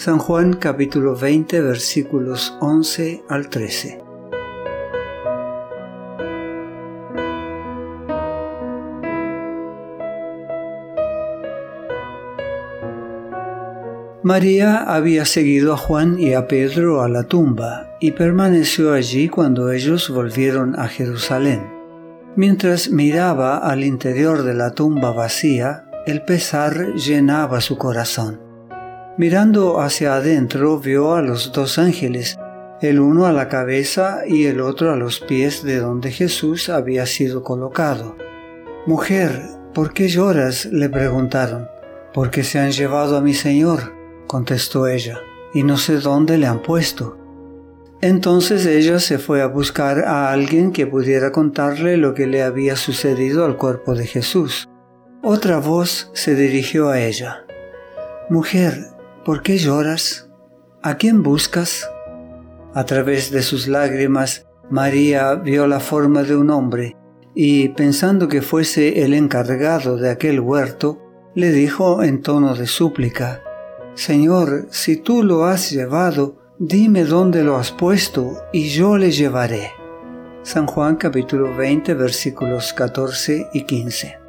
San 0.00 0.16
Juan 0.18 0.54
capítulo 0.54 1.14
20 1.14 1.60
versículos 1.60 2.56
11 2.60 3.22
al 3.28 3.50
13. 3.50 4.02
María 14.22 14.84
había 14.84 15.26
seguido 15.26 15.74
a 15.74 15.76
Juan 15.76 16.18
y 16.18 16.32
a 16.32 16.48
Pedro 16.48 17.02
a 17.02 17.10
la 17.10 17.24
tumba 17.24 17.94
y 18.00 18.12
permaneció 18.12 18.94
allí 18.94 19.28
cuando 19.28 19.70
ellos 19.70 20.08
volvieron 20.08 20.80
a 20.80 20.88
Jerusalén. 20.88 21.60
Mientras 22.36 22.88
miraba 22.88 23.58
al 23.58 23.84
interior 23.84 24.44
de 24.44 24.54
la 24.54 24.70
tumba 24.70 25.12
vacía, 25.12 25.90
el 26.06 26.22
pesar 26.22 26.94
llenaba 26.94 27.60
su 27.60 27.76
corazón. 27.76 28.49
Mirando 29.20 29.82
hacia 29.82 30.14
adentro 30.14 30.78
vio 30.78 31.12
a 31.12 31.20
los 31.20 31.52
dos 31.52 31.78
ángeles, 31.78 32.38
el 32.80 32.98
uno 33.00 33.26
a 33.26 33.32
la 33.32 33.50
cabeza 33.50 34.20
y 34.26 34.46
el 34.46 34.62
otro 34.62 34.94
a 34.94 34.96
los 34.96 35.20
pies 35.20 35.62
de 35.62 35.78
donde 35.78 36.10
Jesús 36.10 36.70
había 36.70 37.04
sido 37.04 37.42
colocado. 37.42 38.16
Mujer, 38.86 39.42
¿por 39.74 39.92
qué 39.92 40.08
lloras? 40.08 40.64
le 40.64 40.88
preguntaron. 40.88 41.68
Porque 42.14 42.42
se 42.42 42.60
han 42.60 42.72
llevado 42.72 43.18
a 43.18 43.20
mi 43.20 43.34
Señor 43.34 43.92
contestó 44.26 44.86
ella, 44.86 45.18
y 45.52 45.64
no 45.64 45.76
sé 45.76 45.98
dónde 45.98 46.38
le 46.38 46.46
han 46.46 46.62
puesto. 46.62 47.18
Entonces 48.00 48.64
ella 48.64 49.00
se 49.00 49.18
fue 49.18 49.42
a 49.42 49.48
buscar 49.48 49.98
a 49.98 50.32
alguien 50.32 50.72
que 50.72 50.86
pudiera 50.86 51.30
contarle 51.30 51.98
lo 51.98 52.14
que 52.14 52.26
le 52.26 52.42
había 52.42 52.74
sucedido 52.74 53.44
al 53.44 53.58
cuerpo 53.58 53.94
de 53.94 54.06
Jesús. 54.06 54.66
Otra 55.22 55.58
voz 55.58 56.10
se 56.14 56.34
dirigió 56.34 56.88
a 56.88 57.00
ella. 57.02 57.44
Mujer, 58.30 58.86
¿por 59.24 59.42
qué 59.42 59.58
lloras? 59.58 60.28
¿A 60.82 60.96
quién 60.96 61.22
buscas? 61.22 61.90
A 62.74 62.84
través 62.84 63.30
de 63.30 63.42
sus 63.42 63.68
lágrimas, 63.68 64.46
María 64.70 65.34
vio 65.34 65.66
la 65.66 65.80
forma 65.80 66.22
de 66.22 66.36
un 66.36 66.50
hombre 66.50 66.96
y, 67.34 67.68
pensando 67.70 68.28
que 68.28 68.42
fuese 68.42 69.02
el 69.02 69.14
encargado 69.14 69.96
de 69.96 70.10
aquel 70.10 70.40
huerto, 70.40 70.98
le 71.34 71.52
dijo 71.52 72.02
en 72.02 72.22
tono 72.22 72.54
de 72.54 72.66
súplica, 72.66 73.42
Señor, 73.94 74.66
si 74.70 74.96
tú 74.96 75.22
lo 75.22 75.44
has 75.44 75.70
llevado, 75.70 76.36
dime 76.58 77.04
dónde 77.04 77.44
lo 77.44 77.56
has 77.56 77.70
puesto 77.72 78.42
y 78.52 78.68
yo 78.68 78.96
le 78.96 79.10
llevaré. 79.10 79.70
San 80.42 80.66
Juan 80.66 80.96
capítulo 80.96 81.54
20 81.54 81.94
versículos 81.94 82.72
14 82.72 83.48
y 83.52 83.64
15. 83.64 84.19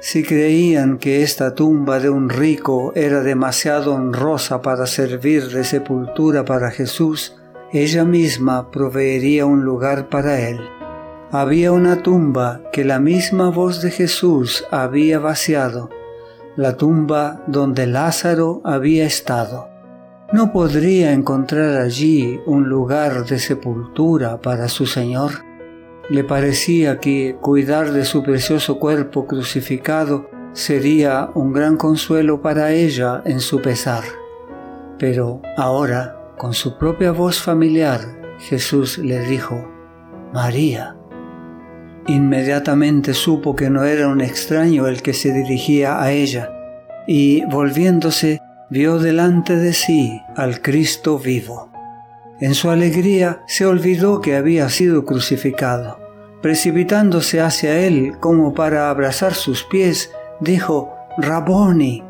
Si 0.00 0.22
creían 0.22 0.98
que 0.98 1.22
esta 1.22 1.54
tumba 1.54 2.00
de 2.00 2.08
un 2.10 2.30
rico 2.30 2.92
era 2.94 3.20
demasiado 3.22 3.94
honrosa 3.94 4.62
para 4.62 4.86
servir 4.86 5.48
de 5.48 5.62
sepultura 5.62 6.44
para 6.44 6.70
Jesús, 6.70 7.36
ella 7.72 8.04
misma 8.04 8.70
proveería 8.70 9.46
un 9.46 9.64
lugar 9.64 10.08
para 10.08 10.48
él. 10.48 10.58
Había 11.30 11.70
una 11.72 12.02
tumba 12.02 12.62
que 12.72 12.84
la 12.84 12.98
misma 12.98 13.50
voz 13.50 13.82
de 13.82 13.90
Jesús 13.90 14.64
había 14.70 15.18
vaciado 15.18 15.90
la 16.56 16.76
tumba 16.76 17.42
donde 17.46 17.86
Lázaro 17.86 18.60
había 18.64 19.06
estado. 19.06 19.68
¿No 20.32 20.52
podría 20.52 21.12
encontrar 21.12 21.78
allí 21.78 22.40
un 22.44 22.68
lugar 22.68 23.24
de 23.24 23.38
sepultura 23.38 24.40
para 24.40 24.68
su 24.68 24.86
Señor? 24.86 25.49
Le 26.10 26.24
parecía 26.24 26.98
que 26.98 27.36
cuidar 27.40 27.92
de 27.92 28.04
su 28.04 28.24
precioso 28.24 28.80
cuerpo 28.80 29.28
crucificado 29.28 30.28
sería 30.52 31.30
un 31.34 31.52
gran 31.52 31.76
consuelo 31.76 32.42
para 32.42 32.72
ella 32.72 33.22
en 33.24 33.38
su 33.38 33.62
pesar. 33.62 34.02
Pero 34.98 35.40
ahora, 35.56 36.34
con 36.36 36.52
su 36.52 36.76
propia 36.78 37.12
voz 37.12 37.40
familiar, 37.40 38.00
Jesús 38.40 38.98
le 38.98 39.20
dijo, 39.20 39.70
María. 40.32 40.96
Inmediatamente 42.08 43.14
supo 43.14 43.54
que 43.54 43.70
no 43.70 43.84
era 43.84 44.08
un 44.08 44.20
extraño 44.20 44.88
el 44.88 45.02
que 45.02 45.12
se 45.12 45.32
dirigía 45.32 46.02
a 46.02 46.10
ella, 46.10 46.50
y 47.06 47.44
volviéndose 47.44 48.40
vio 48.68 48.98
delante 48.98 49.54
de 49.54 49.72
sí 49.72 50.20
al 50.34 50.60
Cristo 50.60 51.18
vivo. 51.18 51.69
En 52.40 52.54
su 52.54 52.70
alegría 52.70 53.42
se 53.46 53.66
olvidó 53.66 54.20
que 54.20 54.36
había 54.36 54.68
sido 54.68 55.04
crucificado. 55.04 55.98
Precipitándose 56.42 57.40
hacia 57.40 57.78
él 57.80 58.14
como 58.18 58.54
para 58.54 58.88
abrazar 58.88 59.34
sus 59.34 59.64
pies, 59.64 60.12
dijo, 60.40 60.94
Raboni. 61.18 62.02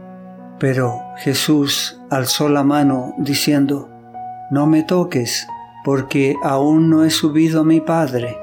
Pero 0.58 1.00
Jesús 1.18 2.00
alzó 2.10 2.48
la 2.48 2.62
mano 2.62 3.14
diciendo, 3.18 3.88
No 4.50 4.66
me 4.66 4.84
toques, 4.84 5.46
porque 5.84 6.36
aún 6.44 6.90
no 6.90 7.04
he 7.04 7.10
subido 7.10 7.62
a 7.62 7.64
mi 7.64 7.80
Padre 7.80 8.36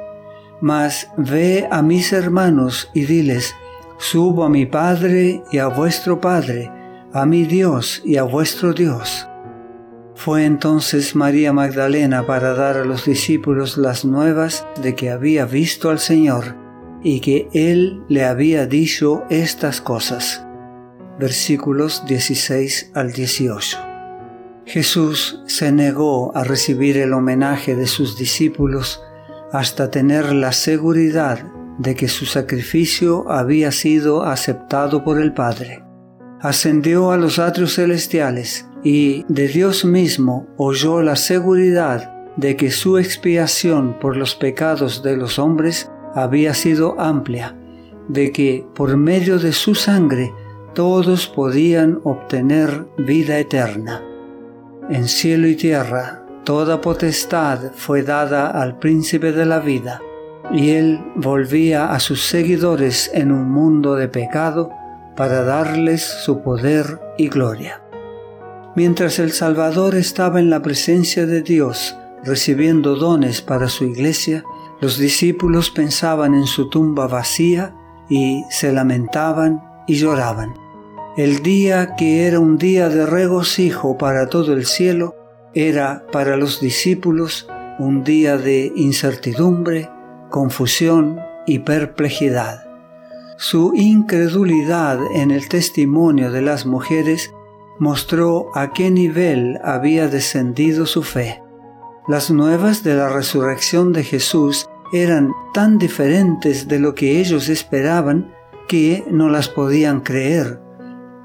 mas 0.60 1.10
ve 1.18 1.68
a 1.70 1.82
mis 1.82 2.14
hermanos 2.14 2.90
y 2.94 3.06
diles, 3.06 3.56
subo 3.98 4.44
a 4.44 4.50
mi 4.50 4.66
Padre 4.66 5.44
y 5.52 5.58
a 5.60 5.68
vuestro 5.68 6.20
Padre, 6.20 6.72
a 7.14 7.26
mi 7.26 7.44
Dios 7.44 8.02
y 8.06 8.18
a 8.18 8.24
vuestro 8.24 8.74
Dios. 8.74 9.28
Fue 10.18 10.46
entonces 10.46 11.16
María 11.16 11.54
Magdalena 11.54 12.26
para 12.26 12.56
dar 12.56 12.76
a 12.76 12.84
los 12.84 13.06
discípulos 13.06 13.78
las 13.78 14.04
nuevas 14.04 14.66
de 14.82 14.96
que 14.96 15.12
había 15.12 15.46
visto 15.46 15.92
al 15.92 16.00
Señor 16.00 16.56
y 17.04 17.20
que 17.20 17.48
Él 17.54 18.02
le 18.10 18.26
había 18.26 18.66
dicho 18.66 19.26
estas 19.30 19.80
cosas. 19.80 20.44
Versículos 21.20 22.04
16 22.08 22.94
al 22.96 23.14
18. 23.14 23.78
Jesús 24.66 25.44
se 25.46 25.72
negó 25.72 26.36
a 26.36 26.44
recibir 26.44 26.98
el 26.98 27.14
homenaje 27.14 27.76
de 27.76 27.86
sus 27.86 28.18
discípulos 28.18 29.04
hasta 29.54 29.92
tener 29.92 30.34
la 30.34 30.52
seguridad 30.52 31.46
de 31.78 31.94
que 31.94 32.08
su 32.08 32.26
sacrificio 32.26 33.30
había 33.30 33.72
sido 33.72 34.24
aceptado 34.24 35.04
por 35.04 35.22
el 35.22 35.34
Padre. 35.34 35.84
Ascendió 36.42 37.12
a 37.12 37.18
los 37.18 37.38
atrios 37.38 37.76
celestiales 37.76 38.67
y 38.84 39.26
de 39.28 39.48
Dios 39.48 39.86
mismo 39.86 40.48
oyó 40.58 41.02
la 41.02 41.16
seguridad 41.16 42.14
de 42.36 42.56
que 42.56 42.72
su 42.72 42.98
expiación 42.98 43.98
por 44.00 44.16
los 44.16 44.36
pecados 44.36 45.02
de 45.04 45.18
los 45.18 45.40
hombres 45.40 45.92
había 46.14 46.54
sido 46.54 47.00
amplia, 47.00 47.56
de 48.08 48.32
que 48.32 48.66
por 48.76 48.96
medio 48.98 49.40
de 49.40 49.52
su 49.52 49.76
sangre 49.76 50.34
todos 50.74 51.28
podían 51.28 52.00
obtener 52.04 52.86
vida 52.98 53.40
eterna. 53.40 54.04
En 54.90 55.08
cielo 55.08 55.48
y 55.48 55.56
tierra 55.56 56.28
Toda 56.48 56.80
potestad 56.80 57.74
fue 57.76 58.04
dada 58.04 58.48
al 58.52 58.80
príncipe 58.80 59.34
de 59.34 59.46
la 59.46 59.60
vida, 59.60 60.02
y 60.50 60.70
él 60.70 61.04
volvía 61.14 61.92
a 61.92 62.00
sus 62.00 62.26
seguidores 62.26 63.12
en 63.14 63.34
un 63.34 63.52
mundo 63.52 63.96
de 63.96 64.08
pecado 64.08 64.70
para 65.18 65.44
darles 65.44 66.04
su 66.04 66.42
poder 66.42 67.02
y 67.18 67.28
gloria. 67.28 67.82
Mientras 68.78 69.18
el 69.18 69.32
Salvador 69.32 69.96
estaba 69.96 70.40
en 70.40 70.52
la 70.52 70.62
presencia 70.62 71.26
de 71.26 71.42
Dios, 71.42 71.98
recibiendo 72.24 72.96
dones 72.96 73.42
para 73.42 73.70
su 73.70 73.86
iglesia, 73.86 74.44
los 74.82 75.00
discípulos 75.00 75.72
pensaban 75.72 76.36
en 76.36 76.46
su 76.46 76.70
tumba 76.70 77.08
vacía 77.08 77.74
y 78.08 78.44
se 78.52 78.72
lamentaban 78.72 79.64
y 79.88 79.96
lloraban. 79.96 80.54
El 81.18 81.42
día 81.42 81.96
que 81.96 82.28
era 82.28 82.40
un 82.40 82.60
día 82.60 82.88
de 82.90 83.08
regocijo 83.08 83.98
para 83.98 84.30
todo 84.30 84.54
el 84.54 84.68
cielo, 84.68 85.16
era 85.56 86.06
para 86.12 86.38
los 86.38 86.62
discípulos 86.62 87.50
un 87.80 88.04
día 88.04 88.38
de 88.38 88.72
incertidumbre, 88.76 89.90
confusión 90.30 91.20
y 91.48 91.58
perplejidad. 91.60 92.68
Su 93.38 93.74
incredulidad 93.74 95.00
en 95.16 95.32
el 95.32 95.50
testimonio 95.50 96.32
de 96.32 96.44
las 96.44 96.68
mujeres 96.68 97.32
mostró 97.80 98.48
a 98.56 98.74
qué 98.74 98.92
nivel 98.92 99.60
había 99.64 100.08
descendido 100.08 100.86
su 100.86 101.04
fe. 101.04 101.42
Las 102.08 102.32
nuevas 102.32 102.84
de 102.84 102.96
la 102.96 103.10
resurrección 103.10 103.94
de 103.94 104.04
Jesús 104.04 104.68
eran 104.94 105.32
tan 105.54 105.78
diferentes 105.78 106.68
de 106.68 106.80
lo 106.80 106.96
que 106.96 107.20
ellos 107.20 107.50
esperaban 107.50 108.34
que 108.68 109.04
no 109.10 109.30
las 109.30 109.50
podían 109.50 110.02
creer. 110.02 110.60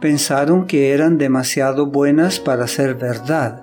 Pensaron 0.01 0.67
que 0.67 0.93
eran 0.93 1.19
demasiado 1.19 1.87
buenas 1.87 2.41
para 2.41 2.67
ser 2.67 2.95
verdad 2.97 3.63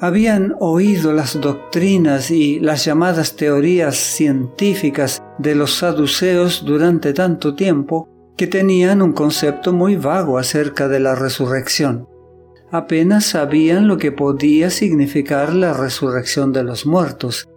habían 0.00 0.54
oído 0.60 1.12
las 1.12 1.40
doctrinas 1.40 2.30
y 2.30 2.60
las 2.60 2.84
llamadas 2.84 3.36
teorías 3.36 3.96
científicas 3.96 5.22
de 5.38 5.54
los 5.54 5.76
saduceos 5.76 6.64
durante 6.64 7.12
tanto 7.12 7.54
tiempo 7.54 8.08
que 8.36 8.46
tenían 8.46 9.00
un 9.00 9.12
concepto 9.12 9.72
muy 9.72 9.96
vago 9.96 10.38
acerca 10.38 10.88
de 10.88 11.00
la 11.00 11.14
resurrección. 11.14 12.08
Apenas 12.70 13.24
sabían 13.26 13.86
lo 13.86 13.96
que 13.96 14.10
podía 14.10 14.70
significar 14.70 15.54
la 15.54 15.72
resurrección 15.72 16.52
de 16.52 16.64
los 16.64 16.84
muertos. 16.84 17.48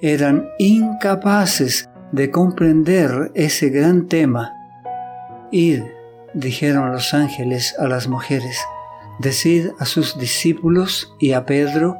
Eran 0.00 0.48
incapaces 0.58 1.88
de 2.12 2.30
comprender 2.30 3.32
ese 3.34 3.70
gran 3.70 4.08
tema. 4.08 4.52
Id, 5.50 5.82
dijeron 6.34 6.92
los 6.92 7.14
ángeles 7.14 7.74
a 7.78 7.88
las 7.88 8.08
mujeres, 8.08 8.60
decid 9.18 9.70
a 9.78 9.86
sus 9.86 10.18
discípulos 10.18 11.14
y 11.18 11.32
a 11.32 11.46
Pedro 11.46 11.96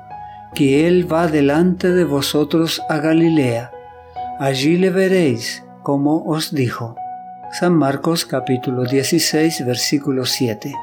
que 0.55 0.87
Él 0.87 1.11
va 1.11 1.26
delante 1.26 1.91
de 1.91 2.05
vosotros 2.05 2.82
a 2.88 2.99
Galilea. 2.99 3.70
Allí 4.38 4.76
le 4.76 4.91
veréis, 4.91 5.65
como 5.82 6.25
os 6.25 6.55
dijo. 6.55 6.97
San 7.59 7.75
Marcos 7.75 8.26
capítulo 8.26 8.85
16 8.85 9.65
versículo 9.65 10.26
7. 10.26 10.75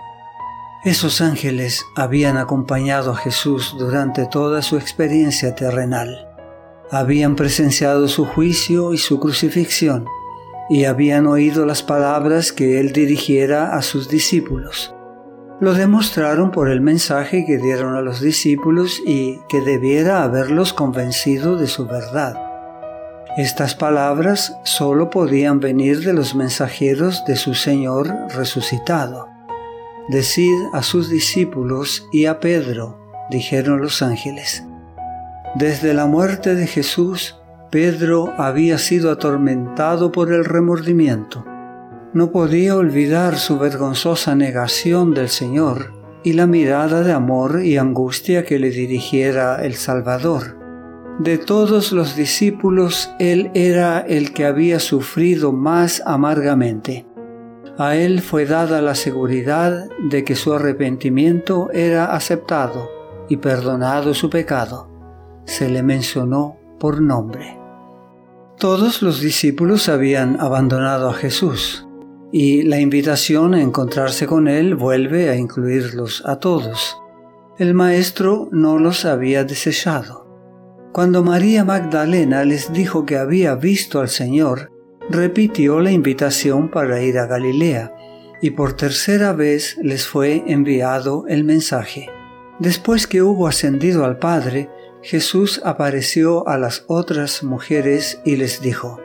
Esos 0.86 1.20
ángeles 1.20 1.84
habían 1.96 2.38
acompañado 2.38 3.10
a 3.10 3.16
Jesús 3.16 3.76
durante 3.76 4.28
toda 4.28 4.62
su 4.62 4.78
experiencia 4.78 5.56
terrenal. 5.56 6.28
Habían 6.92 7.36
presenciado 7.36 8.08
su 8.08 8.24
juicio 8.24 8.94
y 8.94 9.00
su 9.00 9.20
crucifixión 9.20 10.06
y 10.70 10.86
habían 10.86 11.26
oído 11.26 11.66
las 11.66 11.82
palabras 11.82 12.52
que 12.52 12.80
él 12.80 12.94
dirigiera 12.94 13.76
a 13.76 13.82
sus 13.82 14.10
discípulos. 14.10 14.94
Lo 15.60 15.74
demostraron 15.74 16.52
por 16.52 16.70
el 16.70 16.82
mensaje 16.82 17.46
que 17.48 17.58
dieron 17.58 17.96
a 17.96 18.02
los 18.02 18.22
discípulos 18.22 19.02
y 19.08 19.40
que 19.50 19.62
debiera 19.62 20.22
haberlos 20.22 20.72
convencido 20.72 21.58
de 21.58 21.66
su 21.66 21.88
verdad. 21.88 22.40
Estas 23.38 23.74
palabras 23.74 24.56
solo 24.64 25.10
podían 25.10 25.60
venir 25.60 26.02
de 26.02 26.14
los 26.14 26.36
mensajeros 26.36 27.26
de 27.26 27.38
su 27.38 27.56
Señor 27.56 28.14
resucitado. 28.36 29.35
Decid 30.08 30.56
a 30.72 30.84
sus 30.84 31.10
discípulos 31.10 32.08
y 32.12 32.26
a 32.26 32.40
Pedro, 32.40 33.00
dijeron 33.32 33.82
los 33.82 34.04
ángeles. 34.04 34.64
Desde 35.56 35.96
la 35.96 36.06
muerte 36.06 36.54
de 36.54 36.68
Jesús, 36.68 37.40
Pedro 37.72 38.32
había 38.38 38.78
sido 38.78 39.10
atormentado 39.10 40.12
por 40.12 40.32
el 40.32 40.46
remordimiento. 40.46 41.44
No 42.14 42.32
podía 42.32 42.76
olvidar 42.76 43.38
su 43.38 43.58
vergonzosa 43.58 44.36
negación 44.36 45.16
del 45.16 45.30
Señor 45.30 45.94
y 46.24 46.34
la 46.34 46.46
mirada 46.46 47.02
de 47.02 47.12
amor 47.12 47.64
y 47.64 47.78
angustia 47.78 48.46
que 48.46 48.60
le 48.60 48.70
dirigiera 48.70 49.66
el 49.66 49.74
Salvador. 49.74 50.58
De 51.20 51.38
todos 51.38 51.92
los 51.92 52.16
discípulos, 52.16 53.12
él 53.20 53.50
era 53.54 54.02
el 54.02 54.34
que 54.34 54.46
había 54.46 54.80
sufrido 54.80 55.52
más 55.52 56.04
amargamente. 56.06 57.08
A 57.78 57.96
él 57.96 58.22
fue 58.22 58.46
dada 58.46 58.82
la 58.82 58.96
seguridad 58.96 59.90
de 60.00 60.24
que 60.24 60.36
su 60.36 60.54
arrepentimiento 60.54 61.70
era 61.74 62.16
aceptado 62.16 62.90
y 63.28 63.38
perdonado 63.38 64.14
su 64.14 64.30
pecado. 64.30 64.90
Se 65.46 65.70
le 65.70 65.84
mencionó 65.84 66.58
por 66.80 67.02
nombre. 67.02 67.60
Todos 68.58 69.02
los 69.02 69.20
discípulos 69.20 69.90
habían 69.90 70.40
abandonado 70.40 71.10
a 71.10 71.14
Jesús 71.14 71.86
y 72.32 72.64
la 72.64 72.80
invitación 72.80 73.54
a 73.54 73.62
encontrarse 73.62 74.26
con 74.26 74.48
Él 74.48 74.76
vuelve 74.76 75.30
a 75.30 75.36
incluirlos 75.36 76.24
a 76.26 76.40
todos. 76.40 76.98
El 77.58 77.74
Maestro 77.74 78.50
no 78.52 78.78
los 78.78 79.06
había 79.06 79.44
desechado. 79.44 80.26
Cuando 80.94 81.24
María 81.24 81.66
Magdalena 81.66 82.46
les 82.46 82.72
dijo 82.72 83.06
que 83.06 83.18
había 83.18 83.56
visto 83.56 84.00
al 84.00 84.08
Señor, 84.08 84.72
repitió 85.10 85.80
la 85.80 85.92
invitación 85.92 86.70
para 86.70 87.02
ir 87.02 87.18
a 87.18 87.28
Galilea 87.28 87.96
y 88.42 88.52
por 88.52 88.74
tercera 88.74 89.34
vez 89.34 89.78
les 89.82 90.08
fue 90.08 90.44
enviado 90.48 91.26
el 91.28 91.44
mensaje. 91.44 92.10
Después 92.60 93.08
que 93.08 93.22
hubo 93.22 93.48
ascendido 93.48 94.06
al 94.06 94.18
Padre, 94.18 94.70
Jesús 95.02 95.62
apareció 95.64 96.48
a 96.48 96.58
las 96.58 96.84
otras 96.88 97.44
mujeres 97.44 98.22
y 98.26 98.38
les 98.38 98.62
dijo, 98.62 99.00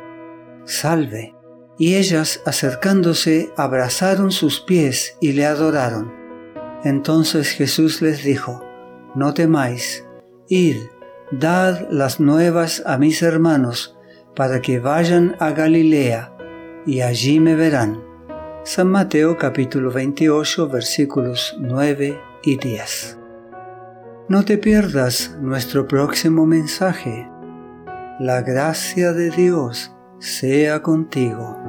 Salve. 0.64 1.34
Y 1.78 1.96
ellas, 1.96 2.42
acercándose, 2.44 3.52
abrazaron 3.56 4.32
sus 4.32 4.60
pies 4.60 5.16
y 5.20 5.32
le 5.32 5.46
adoraron. 5.46 6.12
Entonces 6.84 7.48
Jesús 7.50 8.02
les 8.02 8.22
dijo, 8.22 8.62
No 9.14 9.34
temáis, 9.34 10.04
id, 10.48 10.76
dad 11.32 11.88
las 11.90 12.20
nuevas 12.20 12.82
a 12.86 12.98
mis 12.98 13.22
hermanos, 13.22 13.98
para 14.40 14.62
que 14.62 14.80
vayan 14.80 15.36
a 15.38 15.50
Galilea, 15.50 16.32
y 16.86 17.02
allí 17.02 17.38
me 17.40 17.54
verán. 17.56 18.02
San 18.64 18.88
Mateo 18.88 19.36
capítulo 19.36 19.92
28 19.92 20.66
versículos 20.66 21.58
9 21.60 22.18
y 22.44 22.56
10. 22.56 23.18
No 24.30 24.42
te 24.46 24.56
pierdas 24.56 25.36
nuestro 25.42 25.86
próximo 25.86 26.46
mensaje. 26.46 27.28
La 28.18 28.40
gracia 28.40 29.12
de 29.12 29.28
Dios 29.28 29.94
sea 30.20 30.80
contigo. 30.80 31.59